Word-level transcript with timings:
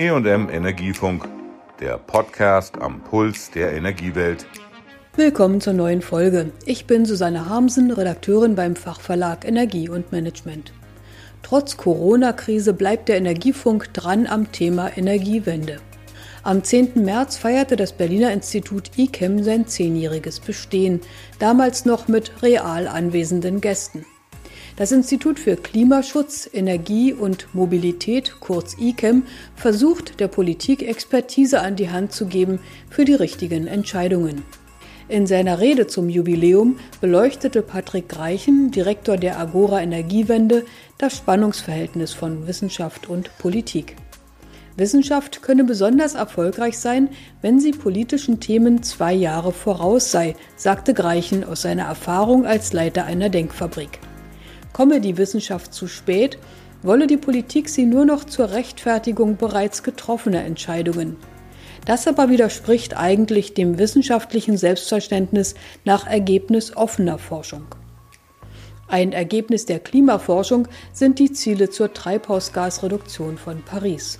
EM 0.00 0.48
Energiefunk, 0.48 1.28
der 1.78 1.98
Podcast 1.98 2.80
am 2.80 3.02
Puls 3.02 3.50
der 3.50 3.74
Energiewelt. 3.74 4.46
Willkommen 5.14 5.60
zur 5.60 5.74
neuen 5.74 6.00
Folge. 6.00 6.52
Ich 6.64 6.86
bin 6.86 7.04
Susanne 7.04 7.50
Harmsen, 7.50 7.90
Redakteurin 7.90 8.54
beim 8.54 8.76
Fachverlag 8.76 9.44
Energie 9.44 9.90
und 9.90 10.10
Management. 10.10 10.72
Trotz 11.42 11.76
Corona-Krise 11.76 12.72
bleibt 12.72 13.10
der 13.10 13.18
Energiefunk 13.18 13.92
dran 13.92 14.26
am 14.26 14.50
Thema 14.52 14.90
Energiewende. 14.96 15.82
Am 16.44 16.64
10. 16.64 17.04
März 17.04 17.36
feierte 17.36 17.76
das 17.76 17.92
Berliner 17.92 18.32
Institut 18.32 18.92
ICEM 18.96 19.44
sein 19.44 19.66
zehnjähriges 19.66 20.40
Bestehen, 20.40 21.02
damals 21.38 21.84
noch 21.84 22.08
mit 22.08 22.42
real 22.42 22.88
anwesenden 22.88 23.60
Gästen. 23.60 24.06
Das 24.80 24.92
Institut 24.92 25.38
für 25.38 25.56
Klimaschutz, 25.56 26.48
Energie 26.50 27.12
und 27.12 27.54
Mobilität, 27.54 28.36
kurz 28.40 28.78
ICEM, 28.78 29.24
versucht 29.54 30.20
der 30.20 30.28
Politik 30.28 30.80
Expertise 30.80 31.60
an 31.60 31.76
die 31.76 31.90
Hand 31.90 32.12
zu 32.12 32.24
geben 32.24 32.60
für 32.88 33.04
die 33.04 33.12
richtigen 33.12 33.66
Entscheidungen. 33.66 34.42
In 35.06 35.26
seiner 35.26 35.60
Rede 35.60 35.86
zum 35.86 36.08
Jubiläum 36.08 36.78
beleuchtete 37.02 37.60
Patrick 37.60 38.08
Greichen, 38.08 38.70
Direktor 38.70 39.18
der 39.18 39.38
Agora 39.38 39.82
Energiewende, 39.82 40.64
das 40.96 41.14
Spannungsverhältnis 41.14 42.14
von 42.14 42.46
Wissenschaft 42.46 43.06
und 43.06 43.36
Politik. 43.36 43.96
Wissenschaft 44.78 45.42
könne 45.42 45.64
besonders 45.64 46.14
erfolgreich 46.14 46.78
sein, 46.78 47.10
wenn 47.42 47.60
sie 47.60 47.72
politischen 47.72 48.40
Themen 48.40 48.82
zwei 48.82 49.12
Jahre 49.12 49.52
voraus 49.52 50.10
sei, 50.10 50.36
sagte 50.56 50.94
Greichen 50.94 51.44
aus 51.44 51.60
seiner 51.60 51.84
Erfahrung 51.84 52.46
als 52.46 52.72
Leiter 52.72 53.04
einer 53.04 53.28
Denkfabrik. 53.28 54.00
Komme 54.72 55.00
die 55.00 55.16
Wissenschaft 55.16 55.74
zu 55.74 55.88
spät, 55.88 56.38
wolle 56.82 57.06
die 57.06 57.16
Politik 57.16 57.68
sie 57.68 57.86
nur 57.86 58.04
noch 58.04 58.24
zur 58.24 58.50
Rechtfertigung 58.50 59.36
bereits 59.36 59.82
getroffener 59.82 60.44
Entscheidungen. 60.44 61.16
Das 61.84 62.06
aber 62.06 62.28
widerspricht 62.28 62.96
eigentlich 62.96 63.54
dem 63.54 63.78
wissenschaftlichen 63.78 64.56
Selbstverständnis 64.56 65.54
nach 65.84 66.06
Ergebnis 66.06 66.76
offener 66.76 67.18
Forschung. 67.18 67.66
Ein 68.86 69.12
Ergebnis 69.12 69.66
der 69.66 69.78
Klimaforschung 69.78 70.66
sind 70.92 71.18
die 71.18 71.32
Ziele 71.32 71.70
zur 71.70 71.92
Treibhausgasreduktion 71.92 73.38
von 73.38 73.62
Paris. 73.62 74.18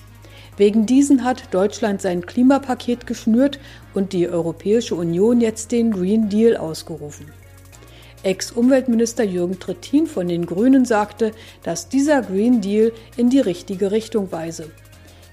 Wegen 0.57 0.87
diesen 0.87 1.25
hat 1.25 1.53
Deutschland 1.53 2.01
sein 2.03 2.25
Klimapaket 2.25 3.07
geschnürt 3.07 3.59
und 3.95 4.13
die 4.13 4.29
Europäische 4.29 4.95
Union 4.95 5.41
jetzt 5.41 5.73
den 5.73 5.91
Green 5.91 6.29
Deal 6.29 6.57
ausgerufen. 6.57 7.27
Ex-Umweltminister 8.23 9.25
Jürgen 9.25 9.59
Trittin 9.59 10.07
von 10.07 10.29
den 10.29 10.47
Grünen 10.47 10.85
sagte, 10.85 11.33
dass 11.63 11.89
dieser 11.89 12.23
Green 12.23 12.61
Deal 12.61 12.93
in 13.17 13.31
die 13.31 13.41
richtige 13.41 13.91
Richtung 13.91 14.31
weise. 14.33 14.71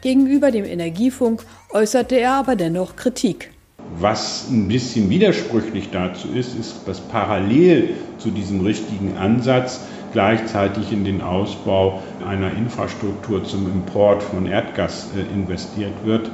Gegenüber 0.02 0.52
dem 0.52 0.66
Energiefunk 0.66 1.44
äußerte 1.72 2.16
er 2.16 2.34
aber 2.34 2.56
dennoch 2.56 2.96
Kritik. 2.96 3.52
Was 4.00 4.48
ein 4.50 4.68
bisschen 4.68 5.10
widersprüchlich 5.10 5.90
dazu 5.92 6.28
ist, 6.34 6.58
ist, 6.58 6.88
dass 6.88 7.00
parallel 7.00 7.96
zu 8.20 8.30
diesem 8.30 8.62
richtigen 8.62 9.18
Ansatz 9.18 9.82
gleichzeitig 10.14 10.92
in 10.92 11.04
den 11.04 11.22
Ausbau 11.22 12.02
einer 12.28 12.52
Infrastruktur 12.54 13.44
zum 13.44 13.66
Import 13.68 14.24
von 14.24 14.46
Erdgas 14.46 15.10
äh, 15.16 15.34
investiert 15.34 15.94
wird. 16.04 16.30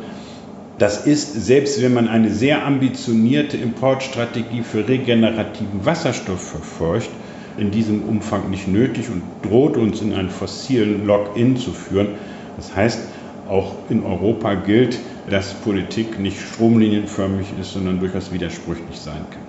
Das 0.80 1.06
ist, 1.06 1.46
selbst 1.46 1.82
wenn 1.82 1.94
man 1.94 2.08
eine 2.08 2.32
sehr 2.32 2.66
ambitionierte 2.66 3.58
Importstrategie 3.58 4.64
für 4.64 4.88
regenerativen 4.88 5.86
Wasserstoff 5.86 6.42
verfolgt, 6.42 7.10
in 7.58 7.70
diesem 7.70 8.04
Umfang 8.04 8.50
nicht 8.50 8.68
nötig 8.68 9.10
und 9.10 9.22
droht 9.44 9.78
uns 9.78 10.02
in 10.02 10.14
einen 10.14 10.30
fossilen 10.30 11.06
Lock-in 11.06 11.58
zu 11.58 11.72
führen. 11.72 12.16
Das 12.58 12.76
heißt, 12.76 13.00
auch 13.48 13.74
in 13.90 14.04
Europa 14.04 14.56
gilt, 14.56 14.98
dass 15.30 15.54
Politik 15.54 16.20
nicht 16.20 16.40
stromlinienförmig 16.40 17.48
ist, 17.62 17.74
sondern 17.74 18.00
durchaus 18.00 18.34
widersprüchlich 18.34 18.98
sein 18.98 19.26
kann. 19.30 19.42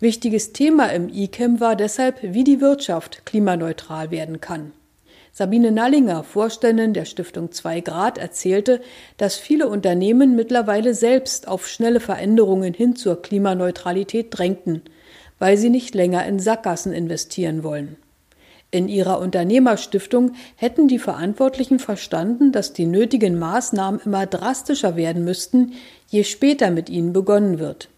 Wichtiges 0.00 0.52
Thema 0.52 0.88
im 0.88 1.08
ICAM 1.08 1.60
war 1.60 1.76
deshalb, 1.76 2.18
wie 2.22 2.44
die 2.44 2.60
Wirtschaft 2.60 3.24
klimaneutral 3.24 4.10
werden 4.10 4.40
kann. 4.40 4.72
Sabine 5.36 5.72
Nallinger, 5.72 6.22
Vorständin 6.22 6.94
der 6.94 7.06
Stiftung 7.06 7.50
2 7.50 7.80
Grad, 7.80 8.18
erzählte, 8.18 8.80
dass 9.16 9.34
viele 9.34 9.66
Unternehmen 9.66 10.36
mittlerweile 10.36 10.94
selbst 10.94 11.48
auf 11.48 11.66
schnelle 11.66 11.98
Veränderungen 11.98 12.72
hin 12.72 12.94
zur 12.94 13.20
Klimaneutralität 13.20 14.28
drängten, 14.30 14.82
weil 15.40 15.56
sie 15.58 15.70
nicht 15.70 15.92
länger 15.96 16.24
in 16.24 16.38
Sackgassen 16.38 16.92
investieren 16.92 17.64
wollen. 17.64 17.96
In 18.70 18.86
ihrer 18.86 19.18
Unternehmerstiftung 19.18 20.34
hätten 20.54 20.86
die 20.86 21.00
Verantwortlichen 21.00 21.80
verstanden, 21.80 22.52
dass 22.52 22.72
die 22.72 22.86
nötigen 22.86 23.36
Maßnahmen 23.36 24.02
immer 24.04 24.26
drastischer 24.26 24.94
werden 24.94 25.24
müssten, 25.24 25.72
je 26.06 26.22
später 26.22 26.70
mit 26.70 26.88
ihnen 26.88 27.12
begonnen 27.12 27.58
wird. 27.58 27.88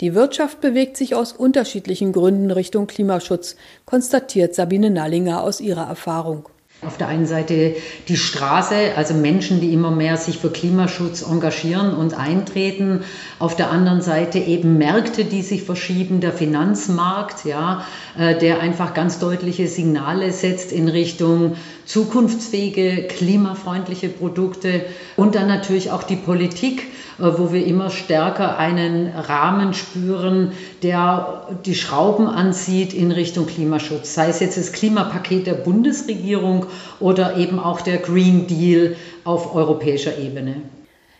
Die 0.00 0.16
Wirtschaft 0.16 0.60
bewegt 0.60 0.96
sich 0.96 1.14
aus 1.14 1.32
unterschiedlichen 1.32 2.12
Gründen 2.12 2.50
Richtung 2.50 2.88
Klimaschutz, 2.88 3.54
konstatiert 3.84 4.56
Sabine 4.56 4.90
Nallinger 4.90 5.44
aus 5.44 5.60
ihrer 5.60 5.86
Erfahrung. 5.86 6.48
Auf 6.86 6.98
der 6.98 7.08
einen 7.08 7.26
Seite 7.26 7.76
die 8.08 8.16
Straße, 8.16 8.92
also 8.96 9.14
Menschen, 9.14 9.60
die 9.60 9.72
immer 9.72 9.90
mehr 9.90 10.16
sich 10.16 10.38
für 10.38 10.50
Klimaschutz 10.50 11.22
engagieren 11.22 11.94
und 11.94 12.14
eintreten. 12.14 13.02
Auf 13.38 13.56
der 13.56 13.70
anderen 13.70 14.02
Seite 14.02 14.38
eben 14.38 14.78
Märkte, 14.78 15.24
die 15.24 15.42
sich 15.42 15.62
verschieben, 15.62 16.20
der 16.20 16.32
Finanzmarkt, 16.32 17.44
ja, 17.44 17.84
äh, 18.18 18.38
der 18.38 18.60
einfach 18.60 18.94
ganz 18.94 19.18
deutliche 19.18 19.68
Signale 19.68 20.32
setzt 20.32 20.72
in 20.72 20.88
Richtung 20.88 21.56
zukunftsfähige, 21.84 23.08
klimafreundliche 23.08 24.08
Produkte 24.08 24.84
und 25.16 25.34
dann 25.34 25.48
natürlich 25.48 25.90
auch 25.90 26.02
die 26.02 26.16
Politik, 26.16 26.86
wo 27.18 27.52
wir 27.52 27.64
immer 27.64 27.90
stärker 27.90 28.58
einen 28.58 29.08
Rahmen 29.08 29.74
spüren, 29.74 30.52
der 30.82 31.46
die 31.64 31.74
Schrauben 31.74 32.26
anzieht 32.26 32.92
in 32.92 33.12
Richtung 33.12 33.46
Klimaschutz. 33.46 34.14
Sei 34.14 34.28
es 34.28 34.40
jetzt 34.40 34.58
das 34.58 34.72
Klimapaket 34.72 35.46
der 35.46 35.54
Bundesregierung 35.54 36.66
oder 37.00 37.36
eben 37.36 37.58
auch 37.58 37.80
der 37.80 37.98
Green 37.98 38.46
Deal 38.46 38.96
auf 39.24 39.54
europäischer 39.54 40.18
Ebene. 40.18 40.56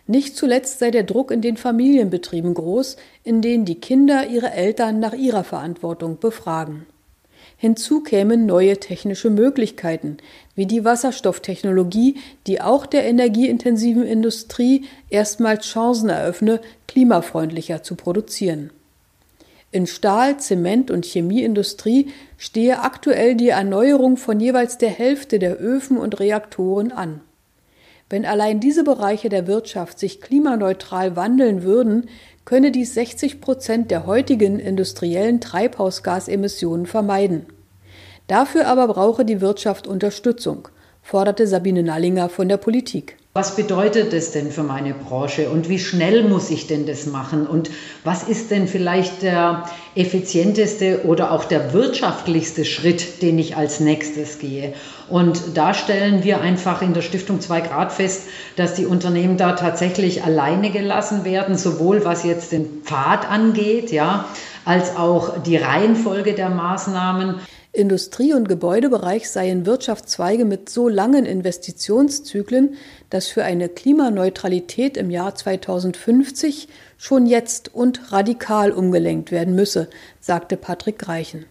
Nicht 0.07 0.37
zuletzt 0.37 0.79
sei 0.79 0.91
der 0.91 1.03
Druck 1.03 1.31
in 1.31 1.41
den 1.41 1.57
Familienbetrieben 1.57 2.53
groß, 2.53 2.97
in 3.23 3.41
denen 3.41 3.65
die 3.65 3.79
Kinder 3.79 4.27
ihre 4.27 4.51
Eltern 4.51 4.99
nach 4.99 5.13
ihrer 5.13 5.43
Verantwortung 5.43 6.19
befragen. 6.19 6.85
Hinzu 7.57 8.01
kämen 8.01 8.45
neue 8.45 8.77
technische 8.77 9.29
Möglichkeiten, 9.29 10.17
wie 10.55 10.65
die 10.65 10.85
Wasserstofftechnologie, 10.85 12.17
die 12.47 12.61
auch 12.61 12.85
der 12.85 13.05
energieintensiven 13.05 14.03
Industrie 14.03 14.85
erstmals 15.09 15.65
Chancen 15.65 16.09
eröffne, 16.09 16.59
klimafreundlicher 16.87 17.83
zu 17.83 17.95
produzieren. 17.95 18.71
In 19.71 19.87
Stahl-, 19.87 20.37
Zement- 20.39 20.89
und 20.89 21.05
Chemieindustrie 21.05 22.07
stehe 22.37 22.79
aktuell 22.81 23.35
die 23.35 23.49
Erneuerung 23.49 24.15
von 24.15 24.39
jeweils 24.39 24.77
der 24.77 24.89
Hälfte 24.89 25.39
der 25.39 25.59
Öfen 25.59 25.97
und 25.97 26.19
Reaktoren 26.19 26.91
an. 26.91 27.21
Wenn 28.09 28.25
allein 28.25 28.59
diese 28.59 28.83
Bereiche 28.83 29.29
der 29.29 29.47
Wirtschaft 29.47 29.99
sich 29.99 30.21
klimaneutral 30.21 31.15
wandeln 31.15 31.63
würden, 31.63 32.07
könne 32.45 32.71
dies 32.71 32.93
60 32.93 33.41
Prozent 33.41 33.91
der 33.91 34.05
heutigen 34.05 34.59
industriellen 34.59 35.41
Treibhausgasemissionen 35.41 36.85
vermeiden. 36.85 37.47
Dafür 38.27 38.67
aber 38.67 38.87
brauche 38.87 39.25
die 39.25 39.41
Wirtschaft 39.41 39.87
Unterstützung, 39.87 40.69
forderte 41.01 41.47
Sabine 41.47 41.83
Nallinger 41.83 42.29
von 42.29 42.47
der 42.47 42.57
Politik. 42.57 43.17
Was 43.37 43.57
bedeutet 43.57 44.13
das 44.13 44.31
denn 44.31 44.49
für 44.49 44.63
meine 44.63 44.93
Branche 44.93 45.49
und 45.49 45.67
wie 45.67 45.77
schnell 45.77 46.23
muss 46.23 46.49
ich 46.51 46.67
denn 46.67 46.85
das 46.85 47.05
machen 47.05 47.47
und 47.47 47.69
was 48.05 48.23
ist 48.23 48.49
denn 48.49 48.65
vielleicht 48.65 49.23
der 49.23 49.65
effizienteste 49.93 51.01
oder 51.03 51.33
auch 51.33 51.43
der 51.43 51.73
wirtschaftlichste 51.73 52.63
Schritt, 52.63 53.21
den 53.21 53.37
ich 53.37 53.57
als 53.57 53.81
nächstes 53.81 54.39
gehe? 54.39 54.73
Und 55.09 55.41
da 55.55 55.73
stellen 55.73 56.23
wir 56.23 56.39
einfach 56.39 56.81
in 56.81 56.93
der 56.93 57.01
Stiftung 57.01 57.41
2 57.41 57.59
Grad 57.59 57.91
fest, 57.91 58.21
dass 58.55 58.75
die 58.75 58.85
Unternehmen 58.85 59.35
da 59.35 59.51
tatsächlich 59.51 60.23
alleine 60.23 60.71
gelassen 60.71 61.25
werden, 61.25 61.57
sowohl 61.57 62.05
was 62.05 62.23
jetzt 62.23 62.53
den 62.53 62.83
Pfad 62.85 63.29
angeht, 63.29 63.91
ja, 63.91 64.29
als 64.63 64.95
auch 64.95 65.43
die 65.43 65.57
Reihenfolge 65.57 66.35
der 66.35 66.51
Maßnahmen. 66.51 67.41
Industrie- 67.75 68.33
und 68.33 68.47
Gebäudebereich 68.47 69.29
seien 69.29 69.65
Wirtschaftszweige 69.65 70.45
mit 70.45 70.69
so 70.69 70.87
langen 70.87 71.25
Investitionszyklen, 71.25 72.75
dass 73.09 73.27
für 73.27 73.43
eine 73.43 73.69
Klimaneutralität 73.69 74.97
im 74.97 75.11
Jahr 75.11 75.35
2050 75.35 76.67
schon 76.97 77.25
jetzt 77.25 77.73
und 77.75 78.11
radikal 78.11 78.71
umgelenkt 78.71 79.31
werden 79.31 79.55
müsse, 79.55 79.89
sagte 80.19 80.57
Patrick 80.57 80.99
Greichen. 80.99 81.45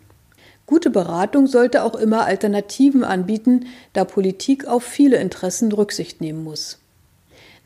Gute 0.67 0.89
Beratung 0.89 1.47
sollte 1.47 1.83
auch 1.83 1.95
immer 1.95 2.25
Alternativen 2.25 3.05
anbieten, 3.05 3.67
da 3.93 4.05
Politik 4.05 4.67
auf 4.67 4.83
viele 4.83 5.19
Interessen 5.19 5.71
Rücksicht 5.73 6.23
nehmen 6.23 6.43
muss. 6.43 6.79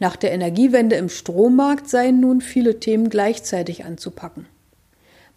Nach 0.01 0.17
der 0.17 0.33
Energiewende 0.33 0.97
im 0.97 1.09
Strommarkt 1.09 1.89
seien 1.89 2.21
nun 2.21 2.41
viele 2.41 2.81
Themen 2.81 3.09
gleichzeitig 3.09 3.85
anzupacken. 3.85 4.47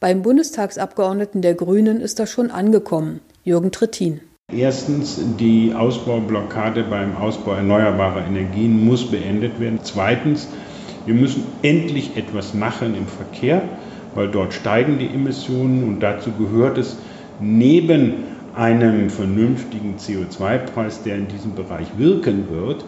Beim 0.01 0.23
Bundestagsabgeordneten 0.23 1.43
der 1.43 1.53
Grünen 1.53 2.01
ist 2.01 2.17
das 2.17 2.31
schon 2.31 2.49
angekommen, 2.49 3.19
Jürgen 3.43 3.71
Trittin. 3.71 4.19
Erstens, 4.51 5.21
die 5.39 5.75
Ausbaublockade 5.77 6.85
beim 6.89 7.15
Ausbau 7.17 7.53
erneuerbarer 7.53 8.25
Energien 8.25 8.83
muss 8.83 9.11
beendet 9.11 9.59
werden. 9.59 9.81
Zweitens, 9.83 10.47
wir 11.05 11.13
müssen 11.13 11.43
endlich 11.61 12.17
etwas 12.17 12.55
machen 12.55 12.95
im 12.95 13.05
Verkehr, 13.05 13.61
weil 14.15 14.29
dort 14.29 14.55
steigen 14.55 14.97
die 14.97 15.05
Emissionen 15.05 15.83
und 15.83 15.99
dazu 15.99 16.31
gehört 16.31 16.79
es 16.79 16.97
neben 17.39 18.23
einem 18.55 19.11
vernünftigen 19.11 19.97
CO2-Preis, 19.99 21.03
der 21.03 21.17
in 21.17 21.27
diesem 21.27 21.53
Bereich 21.53 21.89
wirken 21.99 22.49
wird, 22.49 22.83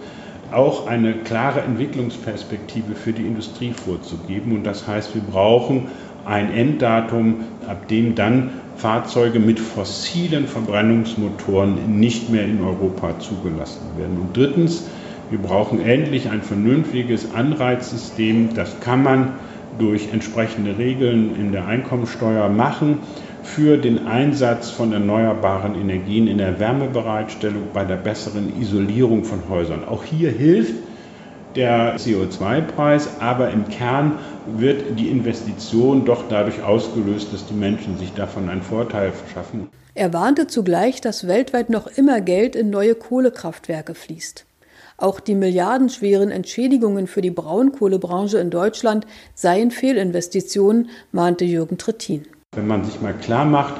auch 0.51 0.87
eine 0.87 1.13
klare 1.13 1.61
Entwicklungsperspektive 1.61 2.95
für 2.95 3.13
die 3.13 3.27
Industrie 3.27 3.71
vorzugeben. 3.71 4.53
Und 4.53 4.63
das 4.63 4.87
heißt, 4.87 5.13
wir 5.13 5.21
brauchen 5.21 5.89
ein 6.25 6.53
Enddatum, 6.53 7.45
ab 7.67 7.87
dem 7.87 8.15
dann 8.15 8.49
Fahrzeuge 8.75 9.39
mit 9.39 9.59
fossilen 9.59 10.47
Verbrennungsmotoren 10.47 11.99
nicht 11.99 12.29
mehr 12.29 12.45
in 12.45 12.61
Europa 12.61 13.19
zugelassen 13.19 13.81
werden. 13.97 14.17
Und 14.19 14.35
drittens, 14.35 14.85
wir 15.29 15.39
brauchen 15.39 15.81
endlich 15.81 16.29
ein 16.29 16.41
vernünftiges 16.41 17.33
Anreizsystem. 17.33 18.53
Das 18.55 18.79
kann 18.79 19.03
man 19.03 19.33
durch 19.79 20.09
entsprechende 20.11 20.77
Regeln 20.77 21.35
in 21.35 21.51
der 21.51 21.67
Einkommensteuer 21.67 22.49
machen 22.49 22.99
für 23.43 23.77
den 23.77 24.07
Einsatz 24.07 24.69
von 24.69 24.93
erneuerbaren 24.93 25.75
Energien 25.75 26.27
in 26.27 26.37
der 26.37 26.59
Wärmebereitstellung 26.59 27.63
bei 27.73 27.83
der 27.83 27.97
besseren 27.97 28.59
Isolierung 28.59 29.23
von 29.23 29.49
Häusern. 29.49 29.83
Auch 29.85 30.03
hier 30.03 30.31
hilft 30.31 30.75
der 31.55 31.97
CO2-Preis, 31.97 33.19
aber 33.19 33.51
im 33.51 33.67
Kern 33.69 34.19
wird 34.45 34.99
die 34.99 35.09
Investition 35.09 36.05
doch 36.05 36.25
dadurch 36.29 36.61
ausgelöst, 36.63 37.33
dass 37.33 37.45
die 37.45 37.53
Menschen 37.53 37.97
sich 37.97 38.13
davon 38.13 38.49
einen 38.49 38.61
Vorteil 38.61 39.11
verschaffen. 39.11 39.69
Er 39.95 40.11
warnte 40.11 40.47
zugleich, 40.47 41.01
dass 41.01 41.27
weltweit 41.27 41.69
noch 41.69 41.87
immer 41.87 42.19
Geld 42.19 42.55
in 42.55 42.69
neue 42.69 42.95
Kohlekraftwerke 42.95 43.93
fließt. 43.93 44.45
Auch 44.97 45.19
die 45.19 45.35
milliardenschweren 45.35 46.31
Entschädigungen 46.31 47.07
für 47.07 47.21
die 47.21 47.31
Braunkohlebranche 47.31 48.37
in 48.37 48.49
Deutschland 48.49 49.05
seien 49.35 49.71
Fehlinvestitionen, 49.71 50.89
mahnte 51.11 51.45
Jürgen 51.45 51.77
Trittin. 51.77 52.25
Wenn 52.55 52.67
man 52.67 52.83
sich 52.83 53.01
mal 53.01 53.13
klar 53.13 53.45
macht, 53.45 53.73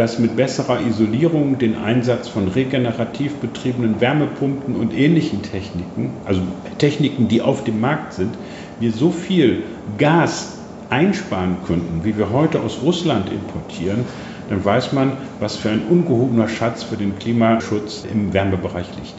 dass 0.00 0.18
mit 0.18 0.34
besserer 0.34 0.80
Isolierung, 0.80 1.58
den 1.58 1.76
Einsatz 1.76 2.26
von 2.26 2.48
regenerativ 2.48 3.34
betriebenen 3.34 4.00
Wärmepumpen 4.00 4.74
und 4.74 4.94
ähnlichen 4.94 5.42
Techniken, 5.42 6.14
also 6.24 6.40
Techniken, 6.78 7.28
die 7.28 7.42
auf 7.42 7.64
dem 7.64 7.82
Markt 7.82 8.14
sind, 8.14 8.34
wir 8.78 8.92
so 8.92 9.10
viel 9.10 9.62
Gas 9.98 10.56
einsparen 10.88 11.58
könnten, 11.66 12.02
wie 12.02 12.16
wir 12.16 12.32
heute 12.32 12.62
aus 12.62 12.78
Russland 12.82 13.30
importieren, 13.30 14.06
dann 14.48 14.64
weiß 14.64 14.94
man, 14.94 15.12
was 15.38 15.56
für 15.56 15.68
ein 15.68 15.82
ungehobener 15.90 16.48
Schatz 16.48 16.82
für 16.82 16.96
den 16.96 17.18
Klimaschutz 17.18 18.06
im 18.10 18.32
Wärmebereich 18.32 18.86
liegt. 18.96 19.16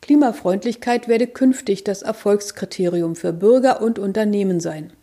Klimafreundlichkeit 0.00 1.08
werde 1.08 1.26
künftig 1.26 1.84
das 1.84 2.00
Erfolgskriterium 2.00 3.16
für 3.16 3.34
Bürger 3.34 3.82
und 3.82 3.98
Unternehmen 3.98 4.60
sein. 4.60 4.94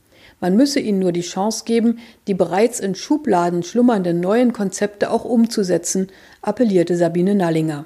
Man 0.41 0.55
müsse 0.55 0.79
ihnen 0.79 0.99
nur 0.99 1.11
die 1.11 1.21
Chance 1.21 1.63
geben, 1.65 1.99
die 2.27 2.33
bereits 2.33 2.79
in 2.79 2.95
Schubladen 2.95 3.63
schlummernden 3.63 4.19
neuen 4.19 4.53
Konzepte 4.53 5.11
auch 5.11 5.25
umzusetzen, 5.25 6.07
appellierte 6.41 6.95
Sabine 6.95 7.35
Nallinger. 7.35 7.85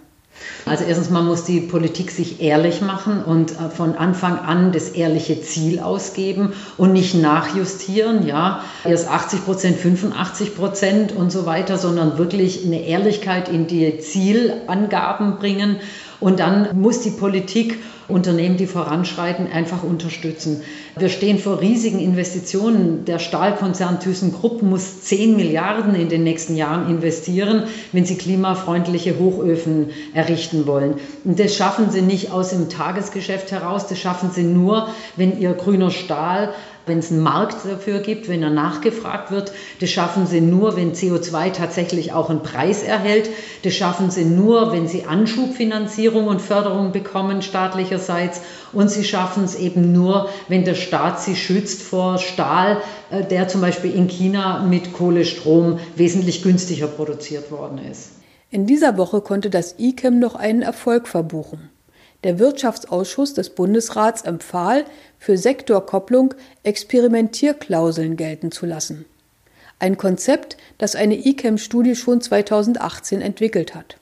Also 0.66 0.84
erstens 0.84 1.10
man 1.10 1.26
muss 1.26 1.44
die 1.44 1.60
Politik 1.60 2.10
sich 2.10 2.42
ehrlich 2.42 2.82
machen 2.82 3.24
und 3.24 3.52
äh, 3.52 3.70
von 3.70 3.96
Anfang 3.96 4.40
an 4.40 4.72
das 4.72 4.90
ehrliche 4.90 5.42
Ziel 5.42 5.80
ausgeben 5.80 6.54
und 6.78 6.94
nicht 6.94 7.16
nachjustieren, 7.16 8.26
ja, 8.26 8.64
erst 8.84 9.10
80 9.10 9.46
Prozent, 9.46 9.78
85 9.78 10.56
Prozent 10.56 11.12
und 11.12 11.32
so 11.32 11.46
weiter, 11.46 11.78
sondern 11.78 12.18
wirklich 12.18 12.66
eine 12.66 12.84
Ehrlichkeit 12.84 13.48
in 13.48 13.68
die 13.68 14.00
Zielangaben 14.00 15.38
bringen 15.38 15.78
und 16.24 16.40
dann 16.40 16.70
muss 16.80 17.02
die 17.02 17.10
Politik 17.10 17.80
Unternehmen, 18.08 18.58
die 18.58 18.68
voranschreiten, 18.68 19.48
einfach 19.52 19.84
unterstützen. 19.84 20.62
Wir 20.98 21.10
stehen 21.10 21.40
vor 21.40 21.62
riesigen 21.62 22.00
Investitionen. 22.00 23.06
Der 23.06 23.20
Stahlkonzern 23.20 24.00
ThyssenKrupp 24.00 24.62
muss 24.62 25.02
10 25.02 25.36
Milliarden 25.36 25.96
in 25.96 26.10
den 26.10 26.24
nächsten 26.24 26.56
Jahren 26.56 26.90
investieren, 26.90 27.64
wenn 27.92 28.06
sie 28.06 28.18
klimafreundliche 28.18 29.18
Hochöfen 29.20 29.90
errichten 30.14 30.68
wollen. 30.68 30.96
Und 31.24 31.40
das 31.40 31.56
schaffen 31.56 31.92
sie 31.92 32.02
nicht 32.02 32.32
aus 32.32 32.50
dem 32.50 32.70
Tagesgeschäft 32.70 33.52
heraus, 33.52 33.88
das 33.88 34.00
schaffen 34.00 34.32
sie 34.34 34.44
nur, 34.44 34.90
wenn 35.16 35.40
ihr 35.40 35.54
grüner 35.54 35.92
Stahl 35.92 36.54
wenn 36.86 37.00
es 37.00 37.12
einen 37.12 37.22
Markt 37.22 37.66
dafür 37.66 38.00
gibt, 38.00 38.28
wenn 38.28 38.44
er 38.44 38.50
nachgefragt 38.50 39.32
wird. 39.32 39.52
Das 39.80 39.90
schaffen 39.90 40.28
sie 40.28 40.42
nur, 40.42 40.76
wenn 40.76 40.94
CO2 40.94 41.52
tatsächlich 41.52 42.12
auch 42.14 42.30
einen 42.30 42.44
Preis 42.44 42.84
erhält. 42.84 43.30
Das 43.64 43.74
schaffen 43.74 44.12
sie 44.12 44.26
nur, 44.26 44.72
wenn 44.72 44.88
sie 44.88 45.06
Anschubfinanzierung 45.06 46.28
und 46.28 46.42
Förderung 46.42 46.92
bekommen 46.92 47.42
staatlicherseits. 47.42 48.42
Und 48.74 48.90
sie 48.90 49.04
schaffen 49.04 49.44
es 49.44 49.56
eben 49.56 49.92
nur, 49.92 50.30
wenn 50.48 50.66
der 50.66 50.76
Staat 50.76 51.22
sie 51.22 51.36
schützt 51.36 51.82
vor 51.82 52.18
Stahl, 52.18 52.82
äh, 53.12 53.24
der 53.24 53.48
zum 53.48 53.62
Beispiel 53.62 53.94
in 53.94 54.08
China 54.08 54.64
mit 54.64 54.94
Kohlestrom 54.94 55.80
wesentlich 55.96 56.44
günstiger 56.44 56.88
produziert 56.88 57.52
worden 57.52 57.80
ist. 57.80 58.12
In 58.50 58.68
dieser 58.68 58.98
Woche 58.98 59.22
konnte 59.22 59.50
das 59.50 59.80
ICEM 59.80 60.20
noch 60.20 60.36
einen 60.36 60.62
Erfolg 60.62 61.08
verbuchen. 61.08 61.70
Der 62.24 62.40
Wirtschaftsausschuss 62.40 63.34
des 63.34 63.50
Bundesrats 63.50 64.22
empfahl, 64.22 64.86
für 65.20 65.38
Sektorkopplung 65.38 66.34
Experimentierklauseln 66.64 68.16
gelten 68.16 68.52
zu 68.52 68.66
lassen. 68.66 69.06
Ein 69.80 69.98
Konzept, 69.98 70.56
das 70.78 70.96
eine 70.96 71.16
ICAM-Studie 71.16 71.96
schon 71.96 72.22
2018 72.22 73.22
entwickelt 73.22 73.76
hat. 73.76 73.98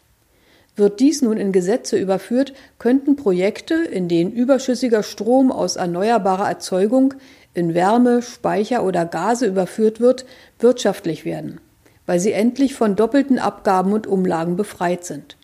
Wird 0.75 0.99
dies 0.99 1.21
nun 1.21 1.37
in 1.37 1.51
Gesetze 1.51 1.97
überführt, 1.97 2.53
könnten 2.77 3.15
Projekte, 3.15 3.75
in 3.75 4.07
denen 4.07 4.31
überschüssiger 4.31 5.03
Strom 5.03 5.51
aus 5.51 5.75
erneuerbarer 5.75 6.47
Erzeugung 6.47 7.15
in 7.53 7.73
Wärme, 7.73 8.21
Speicher 8.21 8.83
oder 8.83 9.05
Gase 9.05 9.47
überführt 9.47 9.99
wird, 9.99 10.25
wirtschaftlich 10.59 11.25
werden, 11.25 11.59
weil 12.05 12.19
sie 12.19 12.31
endlich 12.31 12.75
von 12.75 12.95
doppelten 12.95 13.39
Abgaben 13.39 13.91
und 13.91 14.07
Umlagen 14.07 14.55
befreit 14.55 15.03
sind. 15.03 15.35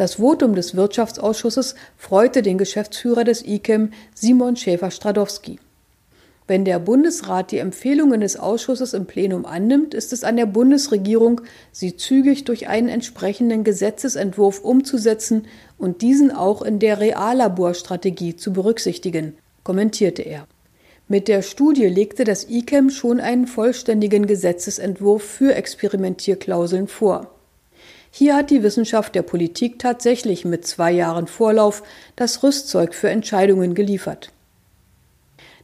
Das 0.00 0.14
Votum 0.14 0.54
des 0.54 0.74
Wirtschaftsausschusses 0.76 1.74
freute 1.98 2.40
den 2.40 2.56
Geschäftsführer 2.56 3.22
des 3.22 3.46
ICEM, 3.46 3.90
Simon 4.14 4.56
Schäfer-Stradowski. 4.56 5.58
Wenn 6.46 6.64
der 6.64 6.78
Bundesrat 6.78 7.50
die 7.52 7.58
Empfehlungen 7.58 8.22
des 8.22 8.38
Ausschusses 8.38 8.94
im 8.94 9.04
Plenum 9.04 9.44
annimmt, 9.44 9.92
ist 9.92 10.14
es 10.14 10.24
an 10.24 10.38
der 10.38 10.46
Bundesregierung, 10.46 11.42
sie 11.70 11.98
zügig 11.98 12.46
durch 12.46 12.66
einen 12.66 12.88
entsprechenden 12.88 13.62
Gesetzesentwurf 13.62 14.60
umzusetzen 14.60 15.46
und 15.76 16.00
diesen 16.00 16.30
auch 16.30 16.62
in 16.62 16.78
der 16.78 16.98
Reallaborstrategie 16.98 18.36
zu 18.36 18.54
berücksichtigen, 18.54 19.36
kommentierte 19.64 20.22
er. 20.22 20.46
Mit 21.08 21.28
der 21.28 21.42
Studie 21.42 21.88
legte 21.88 22.24
das 22.24 22.48
ICEM 22.48 22.88
schon 22.88 23.20
einen 23.20 23.46
vollständigen 23.46 24.26
Gesetzesentwurf 24.26 25.22
für 25.22 25.54
Experimentierklauseln 25.54 26.88
vor. 26.88 27.34
Hier 28.10 28.34
hat 28.36 28.50
die 28.50 28.62
Wissenschaft 28.62 29.14
der 29.14 29.22
Politik 29.22 29.78
tatsächlich 29.78 30.44
mit 30.44 30.66
zwei 30.66 30.90
Jahren 30.90 31.26
Vorlauf 31.26 31.82
das 32.16 32.42
Rüstzeug 32.42 32.94
für 32.94 33.08
Entscheidungen 33.08 33.74
geliefert. 33.74 34.32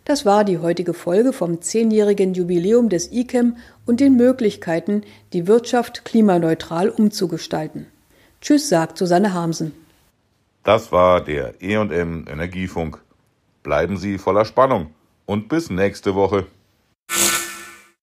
Das 0.05 0.25
war 0.25 0.45
die 0.45 0.59
heutige 0.59 0.95
Folge 0.95 1.33
vom 1.33 1.61
zehnjährigen 1.61 2.33
Jubiläum 2.33 2.89
des 2.89 3.11
ICEM 3.11 3.57
und 3.87 3.99
den 3.99 4.17
Möglichkeiten, 4.17 5.03
die 5.33 5.49
Wirtschaft 5.49 6.05
klimaneutral 6.05 6.91
umzugestalten. 6.91 7.87
Tschüss, 8.41 8.69
sagt 8.69 8.99
Susanne 8.99 9.35
Hamsen. 9.35 9.73
Das 10.63 10.93
war 10.93 11.25
der 11.25 11.61
EM 11.61 12.27
Energiefunk. 12.29 13.01
Bleiben 13.65 13.97
Sie 13.97 14.19
voller 14.19 14.45
Spannung 14.45 14.91
und 15.25 15.49
bis 15.49 15.71
nächste 15.71 16.15
Woche. 16.15 16.47